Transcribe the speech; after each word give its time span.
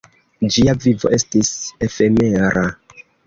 Ĝia 0.53 0.73
vivo 0.85 1.11
estis 1.17 1.51
efemera. 1.89 2.65